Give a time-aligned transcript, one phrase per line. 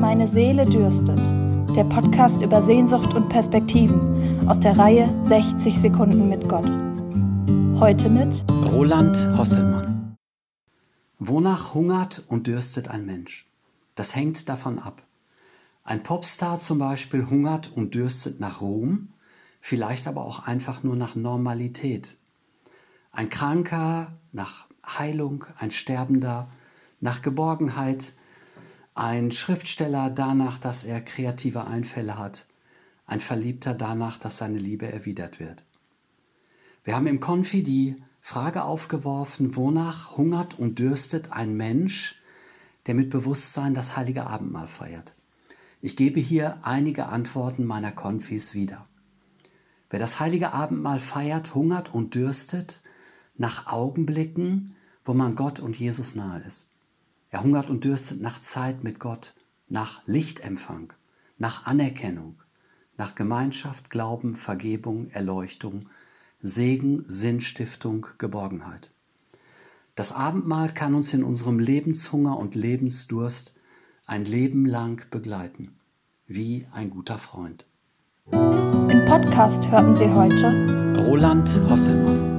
[0.00, 1.18] Meine Seele dürstet.
[1.74, 6.70] Der Podcast über Sehnsucht und Perspektiven aus der Reihe 60 Sekunden mit Gott.
[7.80, 10.16] Heute mit Roland Hosselmann.
[11.18, 13.50] Wonach hungert und dürstet ein Mensch?
[13.96, 15.02] Das hängt davon ab.
[15.82, 19.08] Ein Popstar zum Beispiel hungert und dürstet nach Ruhm,
[19.60, 22.16] vielleicht aber auch einfach nur nach Normalität.
[23.10, 26.48] Ein Kranker nach Heilung, ein Sterbender
[27.00, 28.12] nach Geborgenheit,
[28.98, 32.46] ein Schriftsteller danach, dass er kreative Einfälle hat,
[33.06, 35.64] ein Verliebter danach, dass seine Liebe erwidert wird.
[36.82, 42.20] Wir haben im Konfi die Frage aufgeworfen, wonach hungert und dürstet ein Mensch,
[42.86, 45.14] der mit Bewusstsein das heilige Abendmahl feiert.
[45.80, 48.82] Ich gebe hier einige Antworten meiner Konfis wieder.
[49.90, 52.82] Wer das heilige Abendmahl feiert, hungert und dürstet
[53.36, 54.74] nach Augenblicken,
[55.04, 56.70] wo man Gott und Jesus nahe ist.
[57.30, 59.34] Er hungert und dürstet nach Zeit mit Gott,
[59.68, 60.92] nach Lichtempfang,
[61.36, 62.40] nach Anerkennung,
[62.96, 65.88] nach Gemeinschaft, Glauben, Vergebung, Erleuchtung,
[66.40, 68.90] Segen, Sinnstiftung, Geborgenheit.
[69.94, 73.52] Das Abendmahl kann uns in unserem Lebenshunger und Lebensdurst
[74.06, 75.76] ein Leben lang begleiten,
[76.26, 77.66] wie ein guter Freund.
[78.30, 82.37] Im Podcast hörten Sie heute Roland Hosselmann.